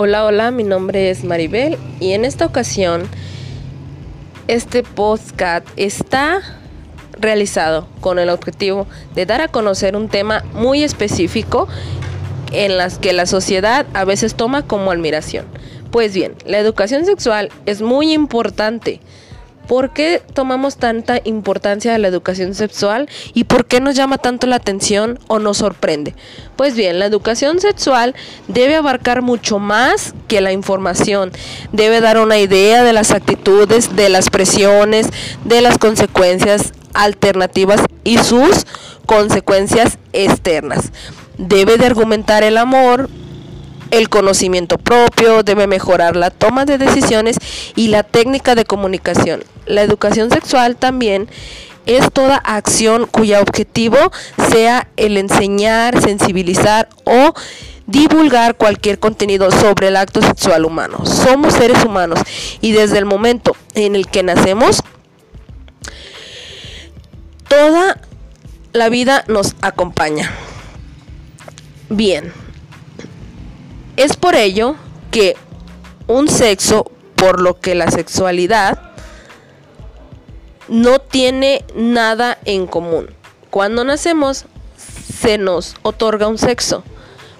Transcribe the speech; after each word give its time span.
Hola, 0.00 0.24
hola, 0.24 0.52
mi 0.52 0.62
nombre 0.62 1.10
es 1.10 1.24
Maribel 1.24 1.76
y 1.98 2.12
en 2.12 2.24
esta 2.24 2.46
ocasión 2.46 3.08
este 4.46 4.84
podcast 4.84 5.66
está 5.74 6.40
realizado 7.18 7.88
con 8.00 8.20
el 8.20 8.28
objetivo 8.30 8.86
de 9.16 9.26
dar 9.26 9.40
a 9.40 9.48
conocer 9.48 9.96
un 9.96 10.08
tema 10.08 10.44
muy 10.52 10.84
específico 10.84 11.66
en 12.52 12.76
las 12.76 13.00
que 13.00 13.12
la 13.12 13.26
sociedad 13.26 13.86
a 13.92 14.04
veces 14.04 14.36
toma 14.36 14.64
como 14.64 14.92
admiración. 14.92 15.46
Pues 15.90 16.14
bien, 16.14 16.36
la 16.46 16.60
educación 16.60 17.04
sexual 17.04 17.50
es 17.66 17.82
muy 17.82 18.12
importante 18.12 19.00
¿Por 19.68 19.90
qué 19.90 20.22
tomamos 20.32 20.78
tanta 20.78 21.20
importancia 21.24 21.94
a 21.94 21.98
la 21.98 22.08
educación 22.08 22.54
sexual 22.54 23.06
y 23.34 23.44
por 23.44 23.66
qué 23.66 23.80
nos 23.80 23.94
llama 23.94 24.16
tanto 24.16 24.46
la 24.46 24.56
atención 24.56 25.18
o 25.28 25.38
nos 25.38 25.58
sorprende? 25.58 26.14
Pues 26.56 26.74
bien, 26.74 26.98
la 26.98 27.04
educación 27.04 27.60
sexual 27.60 28.14
debe 28.48 28.76
abarcar 28.76 29.20
mucho 29.20 29.58
más 29.58 30.14
que 30.26 30.40
la 30.40 30.52
información. 30.52 31.32
Debe 31.70 32.00
dar 32.00 32.18
una 32.18 32.38
idea 32.38 32.82
de 32.82 32.94
las 32.94 33.10
actitudes, 33.10 33.94
de 33.94 34.08
las 34.08 34.30
presiones, 34.30 35.10
de 35.44 35.60
las 35.60 35.76
consecuencias 35.76 36.72
alternativas 36.94 37.82
y 38.04 38.16
sus 38.16 38.64
consecuencias 39.04 39.98
externas. 40.14 40.92
Debe 41.36 41.76
de 41.76 41.84
argumentar 41.84 42.42
el 42.42 42.56
amor, 42.56 43.10
el 43.90 44.08
conocimiento 44.08 44.78
propio, 44.78 45.42
debe 45.42 45.66
mejorar 45.66 46.16
la 46.16 46.30
toma 46.30 46.64
de 46.64 46.78
decisiones 46.78 47.36
y 47.74 47.88
la 47.88 48.02
técnica 48.02 48.54
de 48.54 48.64
comunicación. 48.64 49.44
La 49.66 49.82
educación 49.82 50.30
sexual 50.30 50.76
también 50.76 51.28
es 51.86 52.12
toda 52.12 52.36
acción 52.36 53.06
cuyo 53.06 53.40
objetivo 53.40 53.96
sea 54.50 54.88
el 54.96 55.16
enseñar, 55.16 56.00
sensibilizar 56.02 56.88
o 57.04 57.32
divulgar 57.86 58.56
cualquier 58.56 58.98
contenido 58.98 59.50
sobre 59.50 59.88
el 59.88 59.96
acto 59.96 60.20
sexual 60.20 60.66
humano. 60.66 61.06
Somos 61.06 61.54
seres 61.54 61.82
humanos 61.84 62.20
y 62.60 62.72
desde 62.72 62.98
el 62.98 63.06
momento 63.06 63.56
en 63.74 63.96
el 63.96 64.06
que 64.06 64.22
nacemos, 64.22 64.82
toda 67.48 67.98
la 68.74 68.90
vida 68.90 69.24
nos 69.26 69.54
acompaña. 69.62 70.30
Bien. 71.88 72.32
Es 73.98 74.16
por 74.16 74.36
ello 74.36 74.76
que 75.10 75.34
un 76.06 76.28
sexo, 76.28 76.88
por 77.16 77.40
lo 77.40 77.58
que 77.58 77.74
la 77.74 77.90
sexualidad 77.90 78.92
no 80.68 81.00
tiene 81.00 81.64
nada 81.74 82.38
en 82.44 82.68
común. 82.68 83.10
Cuando 83.50 83.82
nacemos 83.82 84.44
se 84.76 85.36
nos 85.36 85.74
otorga 85.82 86.28
un 86.28 86.38
sexo, 86.38 86.84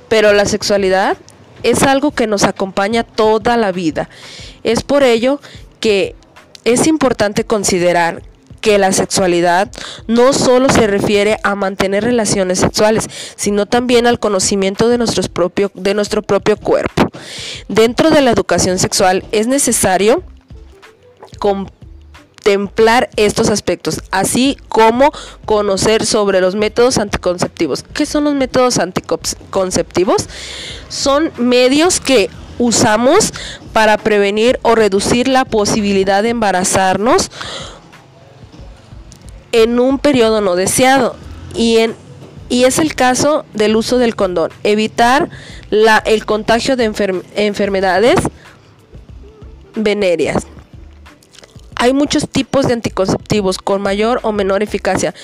pero 0.09 0.33
la 0.33 0.47
sexualidad 0.47 1.17
es 1.63 1.85
algo 1.85 2.11
que 2.11 2.27
nos 2.27 2.43
acompaña 2.43 3.05
toda 3.05 3.57
la 3.57 3.71
vida. 3.71 4.09
Es 4.65 4.83
por 4.83 5.05
ello 5.05 5.41
que 5.79 6.17
es 6.65 6.89
importante 6.89 7.45
considerar 7.45 8.23
que 8.61 8.79
la 8.79 8.93
sexualidad 8.93 9.71
no 10.07 10.33
solo 10.33 10.69
se 10.69 10.87
refiere 10.87 11.39
a 11.43 11.55
mantener 11.55 12.05
relaciones 12.05 12.59
sexuales, 12.59 13.09
sino 13.37 13.67
también 13.67 14.07
al 14.07 14.19
conocimiento 14.19 14.89
de, 14.89 14.99
nuestros 14.99 15.29
propio, 15.29 15.71
de 15.75 15.95
nuestro 15.95 16.23
propio 16.23 16.57
cuerpo. 16.57 17.09
Dentro 17.69 18.11
de 18.11 18.21
la 18.21 18.31
educación 18.31 18.79
sexual 18.79 19.25
es 19.33 19.47
necesario 19.47 20.23
contemplar 21.39 23.11
estos 23.17 23.51
aspectos, 23.51 24.03
así 24.11 24.57
como 24.69 25.13
conocer 25.45 26.07
sobre 26.07 26.41
los 26.41 26.55
métodos 26.55 26.99
anticonceptivos. 26.99 27.85
¿Qué 27.95 28.07
son 28.07 28.25
los 28.25 28.35
métodos 28.35 28.79
anticonceptivos? 28.79 30.29
Son 30.89 31.33
medios 31.39 32.01
que 32.01 32.31
usamos 32.59 33.33
para 33.73 33.99
prevenir 33.99 34.59
o 34.63 34.75
reducir 34.75 35.29
la 35.29 35.45
posibilidad 35.45 36.23
de 36.23 36.31
embarazarnos 36.31 37.31
en 39.53 39.81
un 39.81 39.99
periodo 39.99 40.41
no 40.41 40.57
deseado 40.57 41.17
y, 41.55 41.79
en, 41.79 41.95
y 42.49 42.65
es 42.65 42.79
el 42.79 42.95
caso 42.95 43.45
del 43.55 43.77
uso 43.77 43.99
del 43.99 44.17
condón. 44.17 44.51
Evitar 44.65 45.29
la, 45.71 45.99
el 45.99 46.25
contagio 46.27 46.77
de 46.77 46.85
enfermedades 47.37 48.21
venéreas. 49.75 50.47
Hay 51.77 51.93
muchos 51.93 52.29
tipos 52.29 52.67
de 52.67 52.73
anticonceptivos 52.75 53.59
con 53.59 53.81
mayor 53.81 54.21
o 54.23 54.33
menor 54.33 54.63
eficacia, 54.63 55.15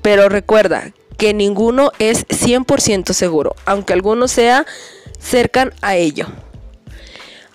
pero 0.00 0.28
recuerda 0.28 0.92
que 1.18 1.34
ninguno 1.34 1.92
es 1.98 2.26
100% 2.28 3.12
seguro, 3.12 3.54
aunque 3.66 3.92
algunos 3.92 4.30
sea 4.30 4.64
cercan 5.20 5.74
a 5.82 5.96
ello. 5.96 6.26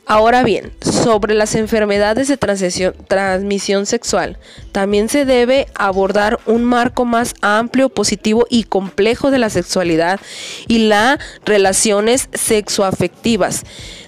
Ahora 0.06 0.44
bien, 0.44 0.74
sobre 0.82 1.34
las 1.34 1.56
enfermedades 1.56 2.28
de 2.28 2.36
transmisión 2.36 3.86
sexual, 3.86 4.38
también 4.74 5.08
se 5.08 5.24
debe 5.24 5.68
abordar 5.76 6.42
un 6.46 6.66
marco 6.66 7.06
más 7.06 7.36
amplio, 7.42 7.88
positivo 7.88 8.46
y 8.50 8.66
complejo 8.66 9.32
de 9.32 9.40
la 9.40 9.50
sexualidad 9.50 10.20
y 10.68 10.80
las 10.80 11.20
relaciones 11.46 12.28
sexoafectivas. 12.34 13.64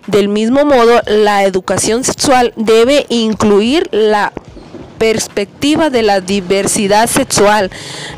Del 0.07 0.27
mismo 0.27 0.65
modo, 0.65 1.01
la 1.07 1.45
educación 1.45 2.03
sexual 2.03 2.51
debe 2.57 3.05
incluir 3.07 3.87
la 3.93 4.33
perspectiva 4.97 5.89
de 5.89 6.03
la 6.03 6.19
diversidad 6.19 7.07
sexual, 7.07 7.71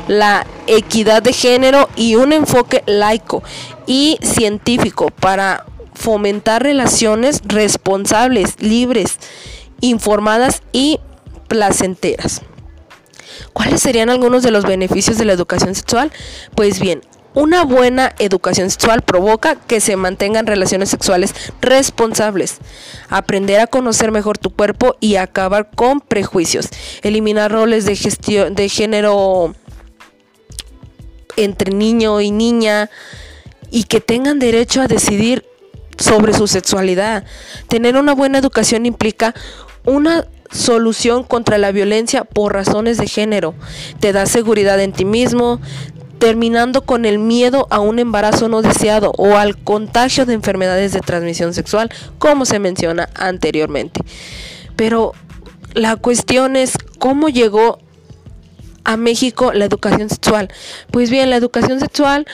la 0.08 0.46
equidad 0.66 1.22
de 1.22 1.32
género 1.32 1.88
y 1.94 2.16
un 2.16 2.32
enfoque 2.32 2.82
laico 2.86 3.44
y 3.86 4.18
científico 4.22 5.10
para 5.10 5.64
fomentar 5.98 6.62
relaciones 6.62 7.42
responsables, 7.44 8.54
libres, 8.60 9.18
informadas 9.80 10.62
y 10.72 11.00
placenteras. 11.48 12.42
¿Cuáles 13.52 13.82
serían 13.82 14.08
algunos 14.08 14.42
de 14.42 14.52
los 14.52 14.64
beneficios 14.64 15.18
de 15.18 15.24
la 15.24 15.32
educación 15.32 15.74
sexual? 15.74 16.12
Pues 16.54 16.78
bien, 16.78 17.02
una 17.34 17.64
buena 17.64 18.14
educación 18.18 18.70
sexual 18.70 19.02
provoca 19.02 19.56
que 19.56 19.80
se 19.80 19.96
mantengan 19.96 20.46
relaciones 20.46 20.88
sexuales 20.88 21.34
responsables, 21.60 22.58
aprender 23.08 23.60
a 23.60 23.66
conocer 23.66 24.12
mejor 24.12 24.38
tu 24.38 24.50
cuerpo 24.50 24.96
y 25.00 25.16
acabar 25.16 25.70
con 25.74 26.00
prejuicios, 26.00 26.68
eliminar 27.02 27.50
roles 27.50 27.84
de 27.86 27.96
gestión 27.96 28.54
de 28.54 28.68
género 28.68 29.54
entre 31.36 31.72
niño 31.72 32.20
y 32.20 32.30
niña 32.30 32.88
y 33.70 33.84
que 33.84 34.00
tengan 34.00 34.38
derecho 34.38 34.80
a 34.80 34.88
decidir 34.88 35.47
sobre 35.98 36.32
su 36.32 36.46
sexualidad. 36.46 37.24
Tener 37.68 37.96
una 37.96 38.14
buena 38.14 38.38
educación 38.38 38.86
implica 38.86 39.34
una 39.84 40.26
solución 40.50 41.24
contra 41.24 41.58
la 41.58 41.72
violencia 41.72 42.24
por 42.24 42.54
razones 42.54 42.98
de 42.98 43.06
género. 43.06 43.54
Te 44.00 44.12
da 44.12 44.26
seguridad 44.26 44.80
en 44.80 44.92
ti 44.92 45.04
mismo, 45.04 45.60
terminando 46.18 46.82
con 46.84 47.04
el 47.04 47.18
miedo 47.18 47.66
a 47.70 47.80
un 47.80 47.98
embarazo 47.98 48.48
no 48.48 48.62
deseado 48.62 49.12
o 49.16 49.36
al 49.36 49.56
contagio 49.56 50.26
de 50.26 50.34
enfermedades 50.34 50.92
de 50.92 51.00
transmisión 51.00 51.54
sexual, 51.54 51.90
como 52.18 52.44
se 52.44 52.58
menciona 52.58 53.08
anteriormente. 53.14 54.00
Pero 54.76 55.12
la 55.74 55.96
cuestión 55.96 56.56
es 56.56 56.72
cómo 56.98 57.28
llegó 57.28 57.78
a 58.84 58.96
México 58.96 59.52
la 59.52 59.66
educación 59.66 60.08
sexual. 60.08 60.48
Pues 60.90 61.10
bien, 61.10 61.30
la 61.30 61.36
educación 61.36 61.78
sexual 61.78 62.26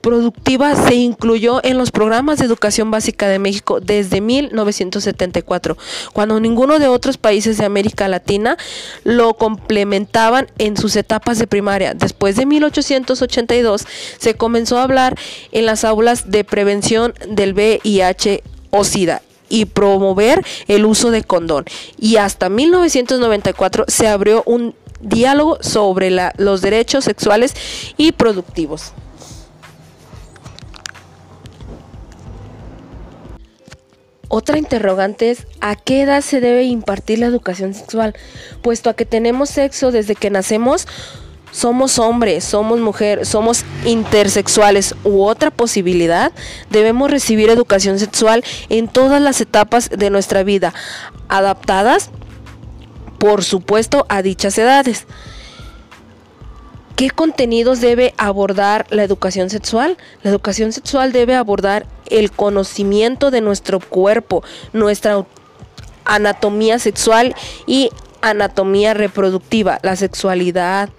productiva 0.00 0.74
se 0.74 0.94
incluyó 0.94 1.60
en 1.64 1.78
los 1.78 1.90
programas 1.90 2.38
de 2.38 2.46
educación 2.46 2.90
básica 2.90 3.28
de 3.28 3.38
México 3.38 3.80
desde 3.80 4.20
1974, 4.20 5.76
cuando 6.12 6.40
ninguno 6.40 6.78
de 6.78 6.88
otros 6.88 7.18
países 7.18 7.58
de 7.58 7.64
América 7.64 8.08
Latina 8.08 8.56
lo 9.04 9.34
complementaban 9.34 10.46
en 10.58 10.76
sus 10.76 10.96
etapas 10.96 11.38
de 11.38 11.46
primaria. 11.46 11.94
Después 11.94 12.36
de 12.36 12.46
1882 12.46 13.86
se 14.18 14.34
comenzó 14.34 14.78
a 14.78 14.84
hablar 14.84 15.18
en 15.52 15.66
las 15.66 15.84
aulas 15.84 16.30
de 16.30 16.44
prevención 16.44 17.14
del 17.28 17.54
VIH 17.54 18.42
o 18.70 18.84
SIDA 18.84 19.22
y 19.48 19.66
promover 19.66 20.44
el 20.68 20.86
uso 20.86 21.10
de 21.10 21.24
condón. 21.24 21.64
Y 21.98 22.16
hasta 22.16 22.48
1994 22.48 23.84
se 23.88 24.06
abrió 24.06 24.42
un 24.46 24.74
diálogo 25.00 25.58
sobre 25.60 26.10
los 26.36 26.60
derechos 26.60 27.04
sexuales 27.04 27.54
y 27.96 28.12
productivos. 28.12 28.92
Otra 34.32 34.58
interrogante 34.58 35.32
es 35.32 35.48
¿a 35.60 35.74
qué 35.74 36.02
edad 36.02 36.20
se 36.20 36.40
debe 36.40 36.62
impartir 36.62 37.18
la 37.18 37.26
educación 37.26 37.74
sexual? 37.74 38.14
Puesto 38.62 38.88
a 38.88 38.94
que 38.94 39.04
tenemos 39.04 39.50
sexo 39.50 39.90
desde 39.90 40.14
que 40.14 40.30
nacemos, 40.30 40.86
somos 41.50 41.98
hombres, 41.98 42.44
somos 42.44 42.78
mujer, 42.78 43.26
somos 43.26 43.64
intersexuales 43.84 44.94
u 45.02 45.22
otra 45.22 45.50
posibilidad, 45.50 46.30
debemos 46.70 47.10
recibir 47.10 47.50
educación 47.50 47.98
sexual 47.98 48.44
en 48.68 48.86
todas 48.86 49.20
las 49.20 49.40
etapas 49.40 49.90
de 49.90 50.10
nuestra 50.10 50.44
vida, 50.44 50.72
adaptadas, 51.28 52.10
por 53.18 53.42
supuesto, 53.42 54.06
a 54.08 54.22
dichas 54.22 54.56
edades. 54.58 55.06
¿Qué 56.94 57.10
contenidos 57.10 57.80
debe 57.80 58.14
abordar 58.16 58.86
la 58.90 59.02
educación 59.02 59.50
sexual? 59.50 59.96
La 60.22 60.30
educación 60.30 60.70
sexual 60.70 61.10
debe 61.10 61.34
abordar 61.34 61.84
el 62.10 62.30
conocimiento 62.30 63.30
de 63.30 63.40
nuestro 63.40 63.80
cuerpo, 63.80 64.42
nuestra 64.72 65.24
anatomía 66.04 66.78
sexual 66.78 67.34
y 67.66 67.90
anatomía 68.20 68.94
reproductiva, 68.94 69.78
la 69.82 69.96
sexualidad, 69.96 70.90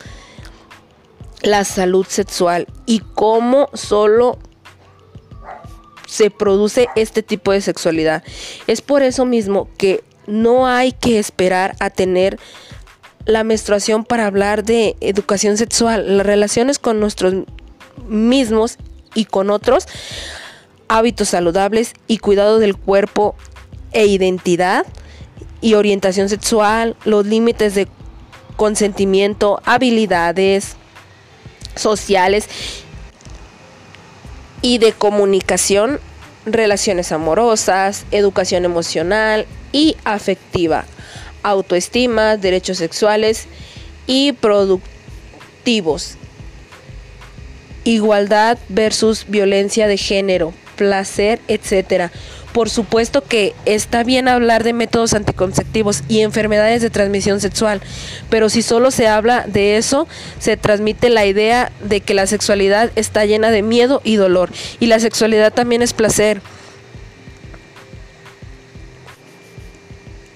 la 1.42 1.64
salud 1.66 2.06
sexual 2.08 2.68
y 2.86 3.00
cómo 3.00 3.70
solo 3.74 4.38
se 6.08 6.30
produce 6.30 6.90
este 6.96 7.24
tipo 7.24 7.52
de 7.52 7.62
sexualidad. 7.62 8.24
Es 8.68 8.82
por 8.82 9.02
eso 9.02 9.26
mismo 9.26 9.70
que 9.78 10.04
no 10.28 10.68
hay 10.68 10.92
que 10.92 11.20
esperar 11.20 11.76
a 11.80 11.90
tener 11.90 12.40
la 13.26 13.44
menstruación 13.44 14.04
para 14.04 14.26
hablar 14.26 14.64
de 14.64 14.96
educación 15.00 15.58
sexual, 15.58 16.18
las 16.18 16.26
relaciones 16.26 16.80
con 16.80 17.00
nuestros 17.00 17.34
mismos 18.08 18.78
y 19.14 19.26
con 19.26 19.50
otros, 19.50 19.88
hábitos 20.92 21.30
saludables 21.30 21.94
y 22.08 22.18
cuidado 22.18 22.60
del 22.60 22.76
cuerpo 22.76 23.34
e 23.94 24.08
identidad 24.08 24.86
y 25.62 25.76
orientación 25.76 26.28
sexual, 26.28 26.98
los 27.06 27.26
límites 27.26 27.76
de 27.76 27.88
consentimiento, 28.58 29.62
habilidades 29.64 30.76
sociales 31.78 32.50
y 34.62 34.80
de 34.80 34.92
comunicación, 34.92 36.02
relaciones 36.46 37.14
amorosas, 37.14 38.06
educación 38.12 38.66
emocional 38.66 39.46
y 39.72 39.96
afectiva, 40.04 40.84
autoestima, 41.42 42.36
derechos 42.36 42.80
sexuales 42.80 43.48
y 44.08 44.34
productivos, 44.34 46.18
igualdad 47.86 48.58
versus 48.68 49.26
violencia 49.30 49.88
de 49.88 49.96
género, 49.96 50.54
placer, 50.76 51.40
etcétera. 51.48 52.12
Por 52.54 52.70
supuesto 52.70 53.24
que 53.24 53.54
está 53.66 54.04
bien 54.04 54.28
hablar 54.28 54.64
de 54.64 54.74
métodos 54.74 55.14
anticonceptivos 55.14 56.04
y 56.10 56.20
enfermedades 56.20 56.82
de 56.82 56.90
transmisión 56.90 57.40
sexual, 57.40 57.82
pero 58.30 58.50
si 58.50 58.62
solo 58.62 58.92
se 58.92 59.08
habla 59.08 59.46
de 59.48 59.78
eso, 59.78 60.08
se 60.40 60.58
transmite 60.58 61.10
la 61.10 61.26
idea 61.26 61.72
de 61.82 62.02
que 62.02 62.14
la 62.14 62.28
sexualidad 62.28 62.92
está 62.96 63.26
llena 63.26 63.52
de 63.52 63.62
miedo 63.62 64.02
y 64.04 64.18
dolor, 64.18 64.50
y 64.80 64.88
la 64.88 65.00
sexualidad 65.00 65.54
también 65.54 65.82
es 65.82 65.94
placer. 65.94 66.42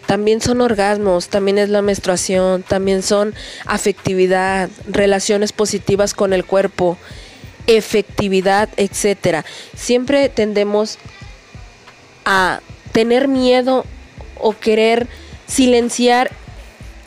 También 0.05 0.39
son 0.39 0.61
orgasmos, 0.61 1.27
también 1.29 1.57
es 1.57 1.69
la 1.69 1.81
menstruación, 1.81 2.63
también 2.63 3.01
son 3.01 3.33
afectividad, 3.65 4.69
relaciones 4.87 5.51
positivas 5.51 6.13
con 6.13 6.31
el 6.31 6.45
cuerpo, 6.45 6.97
efectividad, 7.67 8.69
etcétera. 8.77 9.45
Siempre 9.75 10.29
tendemos 10.29 10.97
a 12.25 12.61
tener 12.91 13.27
miedo 13.27 13.85
o 14.39 14.53
querer 14.57 15.07
silenciar 15.47 16.31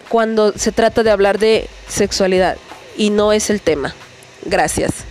cuando 0.09 0.53
se 0.53 0.73
trata 0.73 1.03
de 1.03 1.11
hablar 1.11 1.39
de 1.39 1.69
sexualidad 1.89 2.57
y 2.97 3.11
no 3.11 3.33
es 3.33 3.51
el 3.51 3.61
tema. 3.61 3.95
Gracias. 4.45 5.08